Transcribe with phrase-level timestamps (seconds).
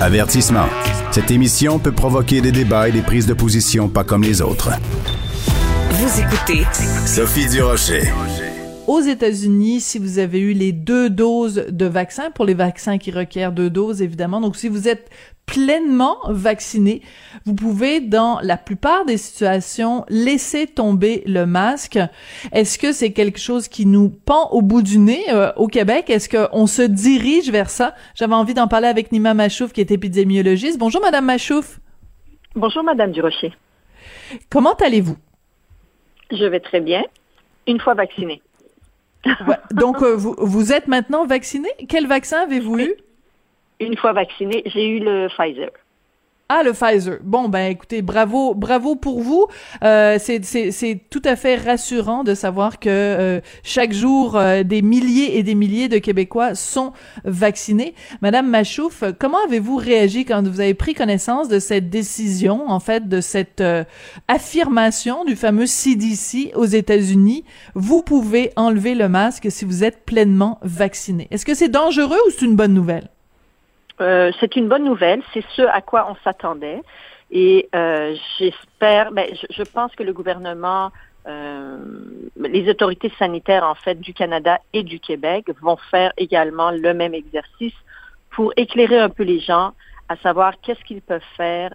[0.00, 0.64] Avertissement.
[1.10, 4.70] Cette émission peut provoquer des débats et des prises de position pas comme les autres.
[5.90, 6.64] Vous écoutez
[7.04, 8.04] Sophie Durocher.
[8.86, 13.10] Aux États-Unis, si vous avez eu les deux doses de vaccin, pour les vaccins qui
[13.10, 15.10] requièrent deux doses, évidemment, donc si vous êtes
[15.46, 17.02] pleinement vacciné,
[17.44, 21.98] vous pouvez, dans la plupart des situations, laisser tomber le masque.
[22.52, 26.08] Est-ce que c'est quelque chose qui nous pend au bout du nez euh, au Québec?
[26.08, 27.94] Est-ce qu'on se dirige vers ça?
[28.14, 30.78] J'avais envie d'en parler avec Nima Machouf, qui est épidémiologiste.
[30.78, 31.80] Bonjour, Madame Machouf.
[32.54, 33.52] Bonjour, Madame Durocher.
[34.50, 35.16] Comment allez-vous?
[36.30, 37.02] Je vais très bien,
[37.66, 38.40] une fois vaccinée.
[39.72, 41.68] donc, euh, vous, vous êtes maintenant vacciné?
[41.88, 42.94] Quel vaccin avez-vous eu?
[43.80, 45.70] Une fois vaccinée, j'ai eu le Pfizer.
[46.52, 47.18] Ah, le Pfizer.
[47.22, 49.46] Bon, ben écoutez, bravo, bravo pour vous.
[49.84, 55.38] Euh, c'est tout à fait rassurant de savoir que euh, chaque jour, euh, des milliers
[55.38, 56.92] et des milliers de Québécois sont
[57.24, 57.94] vaccinés.
[58.20, 63.08] Madame Machouf, comment avez-vous réagi quand vous avez pris connaissance de cette décision, en fait,
[63.08, 63.84] de cette euh,
[64.26, 67.44] affirmation du fameux CDC aux États-Unis?
[67.76, 71.28] Vous pouvez enlever le masque si vous êtes pleinement vacciné.
[71.30, 73.08] Est-ce que c'est dangereux ou c'est une bonne nouvelle?
[74.00, 76.82] Euh, c'est une bonne nouvelle, c'est ce à quoi on s'attendait.
[77.30, 80.90] Et euh, j'espère, ben, je, pense que le gouvernement,
[81.26, 81.78] euh,
[82.36, 87.14] les autorités sanitaires en fait du Canada et du Québec vont faire également le même
[87.14, 87.74] exercice
[88.30, 89.72] pour éclairer un peu les gens
[90.08, 91.74] à savoir qu'est-ce qu'ils peuvent faire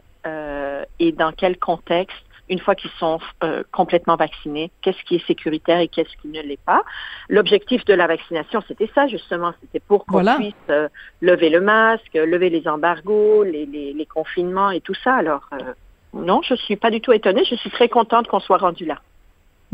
[1.00, 5.80] et dans quel contexte une fois qu'ils sont euh, complètement vaccinés, qu'est-ce qui est sécuritaire
[5.80, 6.84] et qu'est-ce qui ne l'est pas.
[7.30, 10.88] L'objectif de la vaccination, c'était ça justement, c'était pour qu'on puisse euh,
[11.22, 15.16] lever le masque, lever les embargos, les, les, les confinements et tout ça.
[15.16, 15.74] Alors euh,
[16.14, 19.00] non, je suis pas du tout étonnée, je suis très contente qu'on soit rendu là.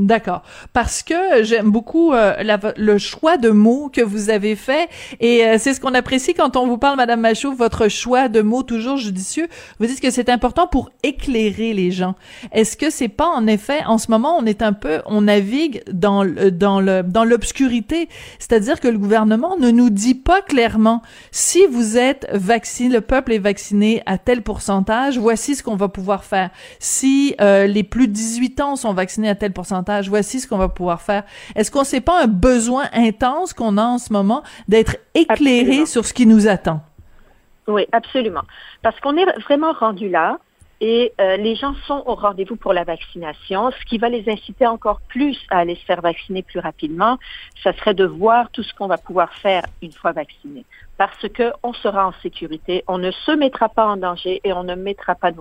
[0.02, 0.41] D'accord.
[0.73, 2.33] Parce que j'aime beaucoup euh,
[2.75, 6.57] le choix de mots que vous avez fait et euh, c'est ce qu'on apprécie quand
[6.57, 9.47] on vous parle, Madame Machouf, votre choix de mots toujours judicieux.
[9.79, 12.16] Vous dites que c'est important pour éclairer les gens.
[12.52, 15.84] Est-ce que c'est pas en effet, en ce moment, on est un peu, on navigue
[15.91, 18.09] dans le, dans le, dans l'obscurité?
[18.39, 23.33] C'est-à-dire que le gouvernement ne nous dit pas clairement si vous êtes vacciné, le peuple
[23.33, 26.50] est vacciné à tel pourcentage, voici ce qu'on va pouvoir faire.
[26.79, 30.57] Si euh, les plus de 18 ans sont vaccinés à tel pourcentage, voici ce qu'on
[30.57, 31.24] va pouvoir faire.
[31.56, 36.06] Est-ce qu'on sait pas un besoin intense qu'on a en ce moment d'être éclairé sur
[36.06, 36.81] ce qui nous attend?
[37.68, 38.44] Oui, absolument.
[38.81, 40.40] Parce qu'on est vraiment rendu là
[40.81, 43.69] et euh, les gens sont au rendez-vous pour la vaccination.
[43.72, 47.19] Ce qui va les inciter encore plus à aller se faire vacciner plus rapidement,
[47.63, 50.66] ça serait de voir tout ce qu'on va pouvoir faire une fois vacciné.
[51.01, 54.63] Parce que on sera en sécurité, on ne se mettra pas en danger et on
[54.63, 55.31] ne mettra pas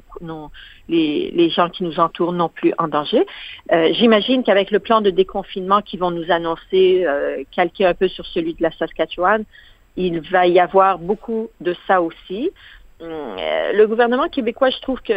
[0.89, 3.27] les, gens qui nous entourent non plus en danger.
[3.71, 8.09] Euh, J'imagine qu'avec le plan de déconfinement qu'ils vont nous annoncer, euh, calqué un peu
[8.09, 9.45] sur celui de la Saskatchewan,
[9.99, 12.51] il va y avoir beaucoup de ça aussi.
[13.03, 15.13] Euh, le gouvernement québécois, je trouve que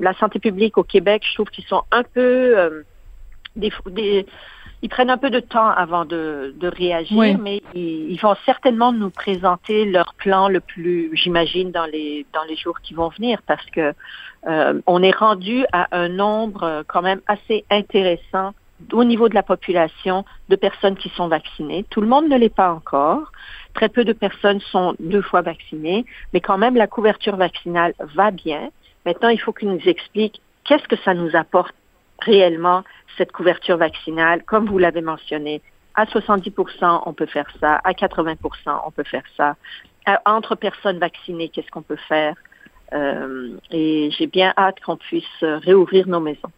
[0.00, 2.82] la santé publique au Québec, je trouve qu'ils sont un peu
[3.56, 4.24] des,
[4.82, 8.92] ils prennent un peu de temps avant de, de réagir, mais ils, ils, vont certainement
[8.92, 13.40] nous présenter leur plan le plus, j'imagine, dans les dans les jours qui vont venir,
[13.46, 13.92] parce que
[14.46, 18.54] euh, on est rendu à un nombre quand même assez intéressant
[18.92, 21.84] au niveau de la population de personnes qui sont vaccinées.
[21.90, 23.32] Tout le monde ne l'est pas encore.
[23.74, 28.30] Très peu de personnes sont deux fois vaccinées, mais quand même la couverture vaccinale va
[28.30, 28.70] bien.
[29.04, 31.74] Maintenant, il faut qu'ils nous expliquent qu'est-ce que ça nous apporte
[32.20, 32.84] réellement,
[33.16, 34.44] cette couverture vaccinale.
[34.44, 35.62] Comme vous l'avez mentionné,
[35.94, 37.80] à 70%, on peut faire ça.
[37.84, 38.36] À 80%,
[38.86, 39.56] on peut faire ça.
[40.24, 42.34] entre personnes vaccinées, qu'est-ce qu'on peut faire?
[42.94, 46.50] Euh, et j'ai bien hâte qu'on puisse réouvrir nos maisons.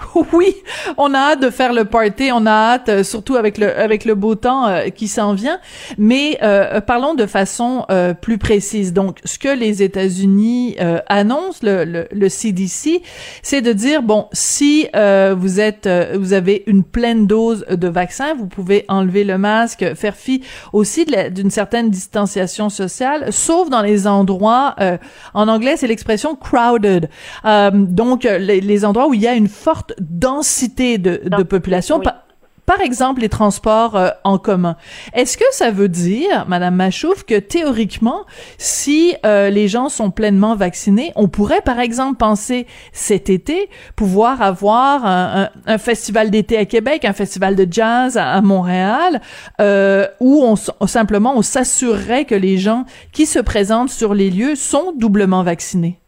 [0.32, 0.54] Oui,
[0.96, 4.04] on a hâte de faire le party, on a hâte, euh, surtout avec le avec
[4.04, 5.58] le beau temps euh, qui s'en vient.
[5.98, 7.86] Mais euh, parlons de façon
[8.20, 8.92] plus précise.
[8.92, 10.76] Donc, ce que les États-Unis
[11.08, 13.02] annoncent, le, le, le CDC,
[13.42, 18.46] c'est de dire bon, si vous êtes, vous avez une pleine dose de vaccin, vous
[18.46, 24.76] pouvez enlever le masque, faire fi aussi d'une certaine distanciation sociale, sauf dans les endroits,
[25.34, 27.08] en anglais, c'est l'expression crowded.
[27.72, 32.00] donc, les, les endroits où il y a une forte densité de, de population.
[32.66, 34.76] Par, exemple, les transports euh, en commun.
[35.12, 38.24] Est-ce que ça veut dire, Madame Machouf, que théoriquement,
[38.58, 44.40] si euh, les gens sont pleinement vaccinés, on pourrait, par exemple, penser cet été pouvoir
[44.40, 49.20] avoir un, un, festival d'été à Québec, un festival de jazz à, Montréal,
[49.60, 54.54] euh, où on, simplement on s'assurerait que les gens qui se présentent sur les lieux
[54.54, 55.99] sont doublement vaccinés?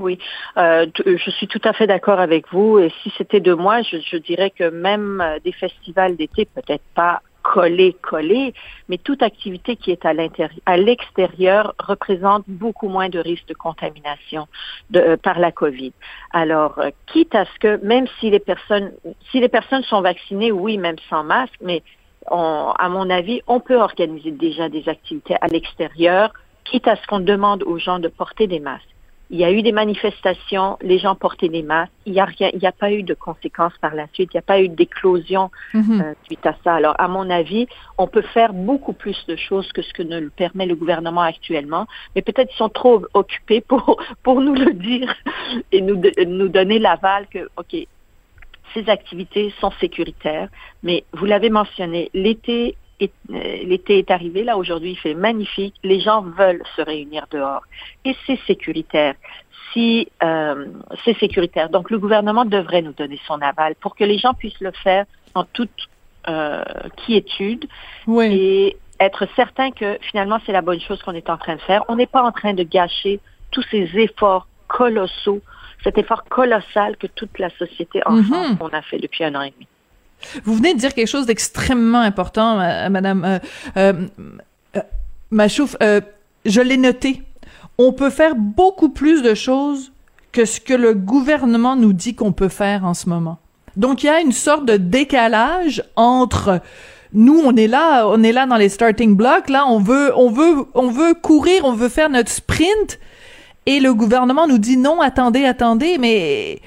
[0.00, 0.18] Oui,
[0.56, 2.78] euh, je suis tout à fait d'accord avec vous.
[2.78, 7.20] Et si c'était de moi, je, dirais que même euh, des festivals d'été, peut-être pas
[7.42, 8.54] collé, collé,
[8.88, 13.54] mais toute activité qui est à l'intérieur, à l'extérieur représente beaucoup moins de risques de
[13.54, 14.48] contamination
[14.96, 15.92] euh, par la COVID.
[16.32, 18.92] Alors, euh, quitte à ce que, même si les personnes,
[19.30, 21.82] si les personnes sont vaccinées, oui, même sans masque, mais
[22.26, 26.32] à mon avis, on peut organiser déjà des activités à l'extérieur,
[26.64, 28.94] quitte à ce qu'on demande aux gens de porter des masques.
[29.32, 31.92] Il y a eu des manifestations, les gens portaient des masques.
[32.04, 34.30] Il n'y a rien, il n'y a pas eu de conséquences par la suite.
[34.32, 36.00] Il n'y a pas eu d'éclosion mhm.
[36.00, 36.74] euh, suite à ça.
[36.74, 40.18] Alors, à mon avis, on peut faire beaucoup plus de choses que ce que ne
[40.18, 41.86] le permet le gouvernement actuellement.
[42.16, 45.14] Mais peut-être ils sont trop occupés pour pour nous le dire
[45.72, 47.86] et nous nous donner l'aval que ok,
[48.74, 50.48] ces activités sont sécuritaires.
[50.82, 53.12] Mais vous l'avez mentionné, l'été euh,
[53.64, 57.62] l'été est arrivé, là aujourd'hui il fait magnifique, les gens veulent se réunir dehors
[58.04, 59.14] et c'est sécuritaire.
[59.72, 60.66] Si euh,
[61.04, 64.60] c'est sécuritaire, donc le gouvernement devrait nous donner son aval pour que les gens puissent
[64.60, 65.88] le faire en toute
[66.28, 66.64] euh,
[67.04, 67.66] quiétude
[68.08, 71.84] et être certain que finalement c'est la bonne chose qu'on est en train de faire.
[71.88, 73.20] On n'est pas en train de gâcher
[73.52, 75.40] tous ces efforts colossaux,
[75.82, 78.74] cet effort colossal que toute la société en France mm-hmm.
[78.74, 79.66] a fait depuis un an et demi.
[80.44, 82.56] Vous venez de dire quelque chose d'extrêmement important,
[82.90, 83.38] Madame euh,
[83.76, 83.92] euh,
[84.76, 84.80] euh,
[85.30, 85.76] Machouf.
[85.82, 86.00] Euh,
[86.44, 87.22] je l'ai noté.
[87.78, 89.92] On peut faire beaucoup plus de choses
[90.32, 93.38] que ce que le gouvernement nous dit qu'on peut faire en ce moment.
[93.76, 96.60] Donc il y a une sorte de décalage entre
[97.12, 100.30] nous on est là, on est là dans les starting blocks, là on veut on
[100.30, 102.98] veut on veut courir, on veut faire notre sprint
[103.66, 106.60] et le gouvernement nous dit non, attendez, attendez, mais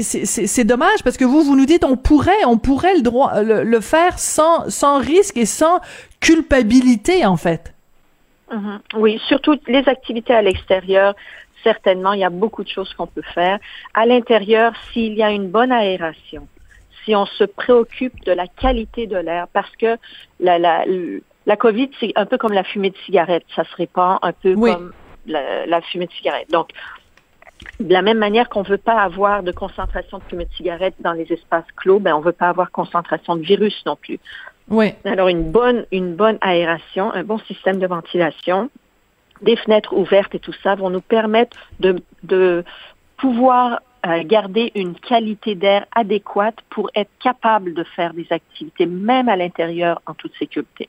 [0.00, 3.80] c'est dommage parce que vous vous nous dites on pourrait on pourrait le droit le,
[3.80, 5.80] faire sans sans risque et sans
[6.20, 7.72] culpabilité en fait.
[8.50, 8.78] Mm-hmm.
[8.96, 11.14] Oui, surtout les activités à l'extérieur.
[11.62, 13.58] Certainement, il y a beaucoup de choses qu'on peut faire.
[13.94, 16.48] À l'intérieur, s'il y a une bonne aération,
[17.04, 19.98] si on se préoccupe de la qualité de l'air, parce que
[20.40, 20.84] la, la,
[21.46, 23.44] la COVID, c'est un peu comme la fumée de cigarette.
[23.54, 24.92] Ça se répand un peu comme
[25.26, 26.50] la, la, fumée de cigarette.
[26.50, 26.70] Donc,
[27.78, 30.94] de la même manière qu'on ne veut pas avoir de concentration de fumée de cigarette
[31.00, 34.18] dans les espaces clos, ben on veut pas avoir concentration de virus non plus.
[34.68, 34.94] Oui.
[35.04, 38.70] Alors une bonne une bonne aération, un bon système de ventilation,
[39.42, 42.64] des fenêtres ouvertes et tout ça vont nous permettre de de
[43.16, 49.28] pouvoir euh, garder une qualité d'air adéquate pour être capable de faire des activités même
[49.28, 50.88] à l'intérieur en toute sécurité.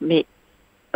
[0.00, 0.26] Mais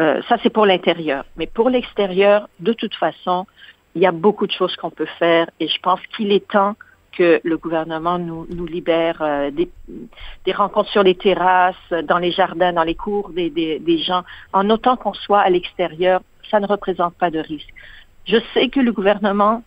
[0.00, 3.46] euh, ça c'est pour l'intérieur, mais pour l'extérieur, de toute façon,
[3.94, 6.75] il y a beaucoup de choses qu'on peut faire et je pense qu'il est temps
[7.17, 12.82] que le gouvernement nous, libère euh, des, rencontres sur les terrasses, dans les jardins, dans
[12.82, 17.38] les cours des, gens, en autant qu'on soit à l'extérieur, ça ne représente pas de
[17.38, 17.69] risque.
[18.26, 19.62] Je sais que le gouvernement,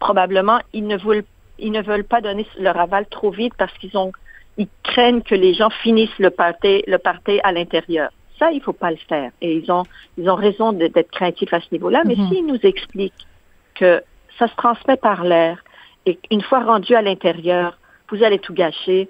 [0.00, 5.54] probablement, ils ne veulent, pas donner leur aval trop vite parce qu'ils craignent que les
[5.54, 8.10] gens finissent le party à l'intérieur
[8.40, 9.30] ça, il faut pas le faire.
[9.40, 9.84] Et ils ont,
[10.18, 12.02] ils ont raison d'être craintifs à ce niveau-là.
[12.04, 12.28] Mais mhm.
[12.28, 13.26] s'ils nous expliquent
[13.74, 14.02] que
[14.38, 15.62] ça se transmet par l'air
[16.06, 17.78] et qu'une fois rendu à l'intérieur,
[18.10, 19.08] vous allez tout gâcher,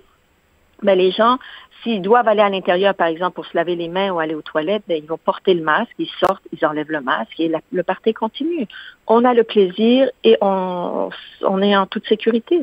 [0.83, 1.39] ben les gens,
[1.83, 4.43] s'ils doivent aller à l'intérieur, par exemple, pour se laver les mains ou aller aux
[4.43, 7.83] toilettes, ben, ils vont porter le masque, ils sortent, ils enlèvent le masque et le
[7.83, 8.67] party continue.
[9.07, 11.11] On a le plaisir et on,
[11.43, 12.63] on est en toute sécurité.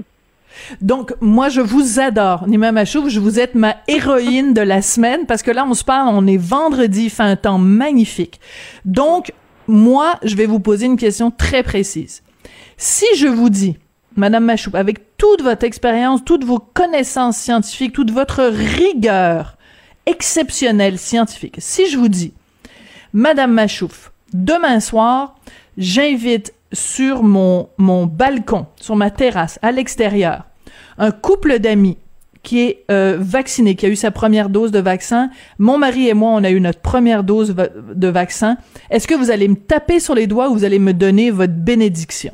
[0.81, 3.09] Donc, moi, je vous adore, Nima Machouf.
[3.09, 6.27] Je vous êtes ma héroïne de la semaine parce que là, on se parle, on
[6.27, 8.39] est vendredi, fait un temps magnifique.
[8.85, 9.31] Donc,
[9.67, 12.23] moi, je vais vous poser une question très précise.
[12.77, 13.77] Si je vous dis,
[14.15, 19.57] Madame Machouf, avec toute votre expérience, toutes vos connaissances scientifiques, toute votre rigueur
[20.05, 22.33] exceptionnelle scientifique, si je vous dis,
[23.13, 25.35] Madame Machouf, demain soir,
[25.77, 30.43] j'invite sur mon, mon balcon, sur ma terrasse, à l'extérieur,
[30.97, 31.97] un couple d'amis
[32.43, 35.29] qui est euh, vacciné, qui a eu sa première dose de vaccin.
[35.59, 38.55] Mon mari et moi, on a eu notre première dose de vaccin.
[38.89, 41.53] Est-ce que vous allez me taper sur les doigts ou vous allez me donner votre
[41.53, 42.33] bénédiction?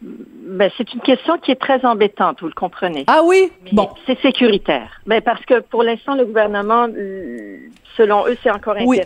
[0.00, 3.04] Ben, c'est une question qui est très embêtante, vous le comprenez.
[3.08, 3.50] Ah oui?
[3.72, 3.88] bon.
[4.06, 5.00] C'est sécuritaire.
[5.06, 6.86] Ben, parce que pour l'instant, le gouvernement,
[7.96, 9.00] selon eux, c'est encore oui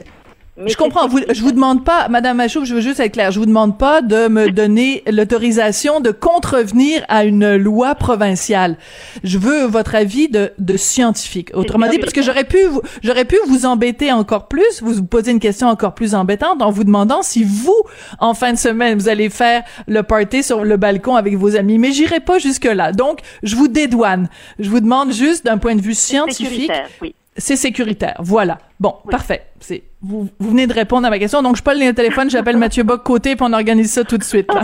[0.66, 1.09] je comprends.
[1.09, 3.30] Vous, je vous demande pas, Madame Machouf, je veux juste être claire.
[3.30, 8.76] Je vous demande pas de me donner l'autorisation de contrevenir à une loi provinciale.
[9.25, 11.50] Je veux votre avis de, de scientifique.
[11.54, 12.59] Autrement dit, parce que j'aurais pu,
[13.02, 16.85] j'aurais pu vous embêter encore plus, vous poser une question encore plus embêtante en vous
[16.85, 17.83] demandant si vous,
[18.19, 21.78] en fin de semaine, vous allez faire le party sur le balcon avec vos amis.
[21.78, 22.92] Mais j'irai pas jusque là.
[22.92, 24.28] Donc, je vous dédouane.
[24.59, 26.73] Je vous demande juste d'un point de vue scientifique.
[27.00, 28.16] Oui c'est sécuritaire.
[28.19, 28.59] Voilà.
[28.78, 29.47] Bon, parfait.
[29.61, 31.42] C'est vous, vous venez de répondre à ma question.
[31.42, 34.25] Donc je pas le téléphone, j'appelle Mathieu Bock côté puis on organise ça tout de
[34.25, 34.50] suite.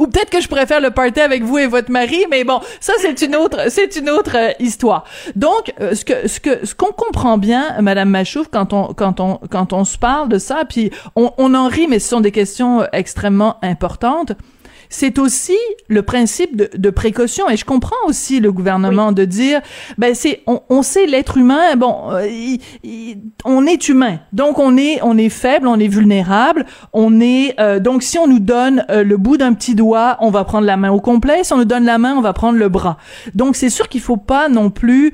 [0.00, 2.60] Ou peut-être que je pourrais faire le party avec vous et votre mari, mais bon,
[2.80, 5.04] ça c'est une autre, c'est une autre euh, histoire.
[5.34, 9.20] Donc, euh, ce que, ce que, ce qu'on comprend bien, Madame Machouf, quand on, quand
[9.20, 12.20] on, quand on se parle de ça, puis on, on en rit, mais ce sont
[12.20, 14.32] des questions extrêmement importantes
[14.88, 15.56] c'est aussi
[15.88, 17.48] le principe de, de, précaution.
[17.48, 19.60] Et je comprends aussi le gouvernement de dire,
[19.98, 22.26] ben c'est, on, on sait l'être humain, bon, euh,
[23.44, 27.80] on est humain, donc on est, on est faible, on est vulnérable, on est, euh,
[27.80, 30.76] donc si on nous donne euh, le bout d'un petit doigt, on va prendre la
[30.76, 31.44] main au complet.
[31.44, 32.98] Si on nous donne la main, on va prendre le bras.
[33.34, 35.12] Donc c'est sûr qu'il faut pas non plus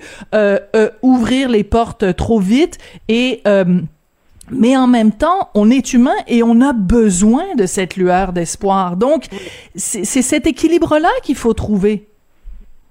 [1.02, 3.42] ouvrir les portes trop vite et
[4.50, 8.96] mais en même temps, on est humain et on a besoin de cette lueur d'espoir.
[8.96, 9.26] Donc,
[9.74, 12.08] c'est cet équilibre-là qu'il faut trouver.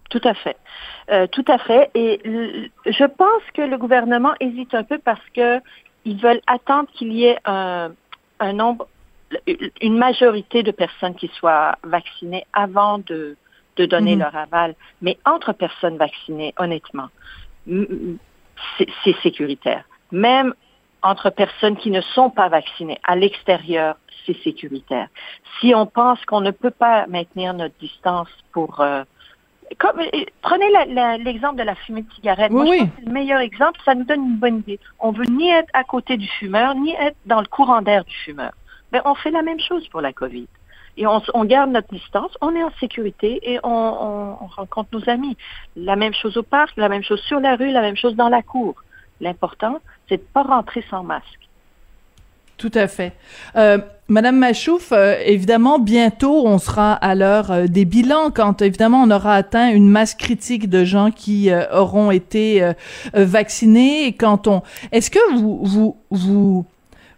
[0.09, 0.57] Tout à fait.
[1.11, 1.89] Euh, tout à fait.
[1.93, 2.21] Et
[2.85, 5.59] je pense que le gouvernement hésite un peu parce que
[6.05, 7.91] ils veulent attendre qu'il y ait un,
[8.53, 8.87] nombre,
[9.81, 13.35] une majorité de personnes qui soient vaccinées avant de,
[13.75, 14.21] de donner mhm.
[14.21, 14.75] leur aval.
[15.01, 17.09] Mais entre personnes vaccinées, honnêtement,
[17.67, 19.83] c'est sécuritaire.
[20.11, 20.53] Même
[21.03, 25.07] entre personnes qui ne sont pas vaccinées à l'extérieur, c'est sécuritaire.
[25.59, 29.03] Si on pense qu'on ne peut pas maintenir notre distance pour euh,
[29.77, 30.69] comme, euh, prenez
[31.23, 32.51] l'exemple de la fumée de cigarette.
[32.51, 33.79] Oui, Moi, c'est le meilleur exemple.
[33.85, 34.79] Ça nous donne une bonne idée.
[34.99, 38.15] On veut ni être à côté du fumeur, ni être dans le courant d'air du
[38.15, 38.51] fumeur.
[38.91, 40.47] Mais on fait la même chose pour la COVID.
[40.97, 44.89] Et on, on garde notre distance, on est en sécurité et on, on, on rencontre
[44.91, 45.37] nos amis.
[45.77, 48.27] La même chose au parc, la même chose sur la rue, la même chose dans
[48.27, 48.75] la cour.
[49.21, 49.79] L'important,
[50.11, 51.39] c'est de pas rentrer sans masque.
[52.57, 53.13] Tout à fait.
[53.55, 59.03] Euh, Madame Machouf, euh, évidemment, bientôt, on sera à l'heure euh, des bilans quand, évidemment,
[59.03, 62.73] on aura atteint une masse critique de gens qui auront été
[63.13, 64.13] vaccinés.
[64.13, 66.65] Quand on, est-ce que vous, vous, vous,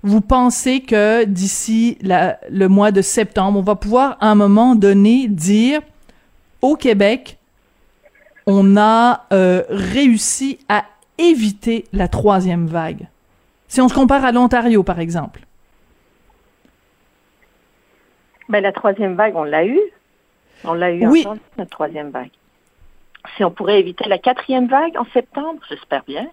[0.03, 5.27] vous pensez que d'ici le mois de septembre, on va pouvoir, à un moment donné,
[5.27, 5.81] dire
[6.61, 7.37] au Québec,
[8.45, 10.85] on a réussi à
[11.17, 13.07] éviter la troisième vague?
[13.67, 15.41] Si on se compare à l'Ontario, par exemple.
[18.49, 19.79] Ben, la troisième vague, on l'a eu.
[20.63, 21.25] On l'a eu oui.
[21.57, 22.29] la troisième vague.
[23.35, 26.27] Si on pourrait éviter la quatrième vague en septembre, j'espère bien.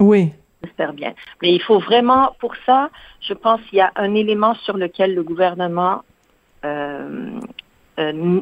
[0.00, 0.32] Oui.
[0.62, 1.14] J'espère bien.
[1.42, 2.90] Mais il faut vraiment, pour ça,
[3.20, 6.02] je pense qu'il y a un élément sur lequel le gouvernement
[6.64, 7.30] euh,
[7.98, 8.40] euh,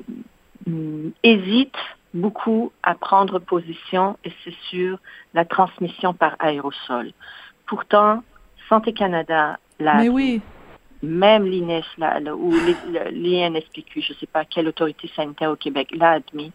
[1.23, 1.77] hésite
[2.15, 4.99] beaucoup à prendre position et c'est sur
[5.35, 7.13] la transmission par aérosol.
[7.67, 8.23] Pourtant,
[8.69, 10.41] Santé Canada l'a oui.
[11.03, 11.83] même l'INES
[12.37, 12.53] ou
[13.11, 16.53] l'INSPQ, je ne sais pas quelle autorité sanitaire au Québec l'a admis.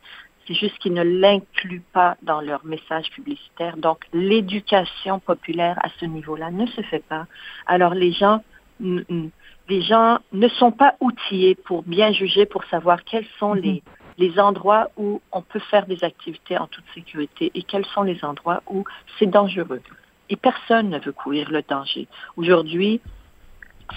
[0.48, 3.76] C'est juste qu'ils ne l'incluent pas dans leur message publicitaire.
[3.76, 7.26] Donc, l'éducation populaire à ce niveau-là ne se fait pas.
[7.66, 8.42] Alors, les gens,
[8.80, 13.62] les gens ne sont pas outillés pour bien juger, pour savoir quels sont mm-hmm.
[13.62, 13.84] les
[14.18, 18.24] les endroits où on peut faire des activités en toute sécurité et quels sont les
[18.24, 18.84] endroits où
[19.18, 19.82] c'est dangereux.
[20.30, 22.08] Et personne ne veut courir le danger.
[22.36, 23.00] Aujourd'hui,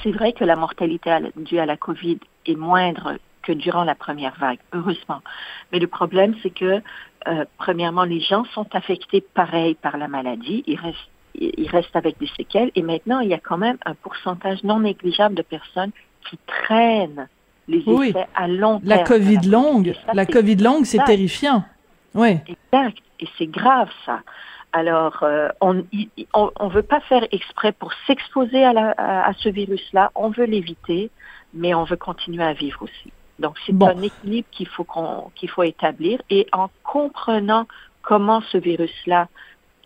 [0.03, 4.37] c'est vrai que la mortalité due à la COVID est moindre que durant la première
[4.39, 5.23] vague, heureusement.
[5.73, 6.83] Mais le problème, c'est que,
[7.27, 10.63] euh, premièrement, les gens sont affectés pareil par la maladie.
[10.67, 10.99] Ils restent,
[11.35, 12.71] ils restent avec des séquelles.
[12.75, 15.93] Et maintenant, il y a quand même un pourcentage non négligeable de personnes
[16.29, 17.29] qui traînent
[17.71, 18.89] les effets à long terme.
[18.89, 21.65] La COVID longue, la COVID longue, c'est terrifiant.
[22.15, 22.39] Oui.
[22.47, 22.99] Exact.
[23.21, 24.21] Et c'est grave, ça.
[24.73, 30.13] Alors, euh, on ne veut pas faire exprès pour s'exposer à, à, ce virus-là.
[30.15, 31.11] On veut l'éviter,
[31.55, 33.13] mais on veut continuer à vivre aussi.
[33.41, 34.87] Donc, c'est un équilibre qu'il faut,
[35.35, 36.21] qu'il faut établir.
[36.31, 37.67] Et en comprenant
[38.03, 39.29] comment ce virus-là,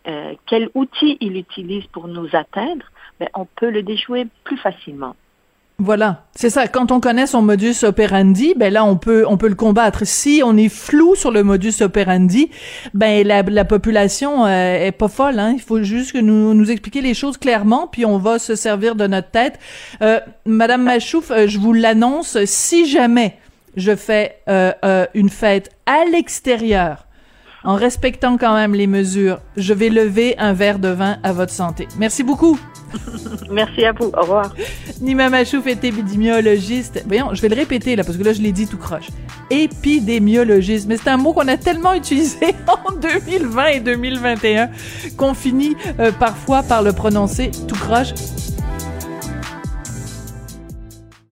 [0.07, 2.85] euh, quel outil il utilise pour nous atteindre,
[3.19, 5.17] ben, on peut le déjouer plus facilement.
[5.79, 6.69] Voilà, c'est ça.
[6.69, 10.07] Quand on connaît son modus operandi, ben là on peut on peut le combattre.
[10.07, 12.49] Si on est flou sur le modus operandi,
[12.95, 15.41] ben la, la population euh, est pas folle.
[15.41, 15.53] Hein?
[15.57, 18.95] Il faut juste que nous nous expliquer les choses clairement, puis on va se servir
[18.95, 19.59] de notre tête.
[20.01, 22.39] Euh, Madame Machouf, euh, je vous l'annonce.
[22.45, 23.37] Si jamais
[23.77, 27.09] je fais euh, une fête à l'extérieur,
[27.65, 31.53] en respectant quand même les mesures, je vais lever un verre de vin à votre
[31.53, 31.89] santé.
[31.99, 32.61] Merci beaucoup.
[33.51, 34.11] Merci à vous.
[34.17, 34.55] Au revoir.
[35.01, 37.03] Nima Machouf est épidémiologiste.
[37.07, 39.09] Voyons, je vais le répéter là parce que là je l'ai dit tout croche.
[39.51, 42.55] Épidémiologiste, mais c'est un mot qu'on a tellement utilisé
[42.89, 44.71] en 2020 et 2021
[45.17, 48.15] qu'on finit euh, parfois par le prononcer tout croche.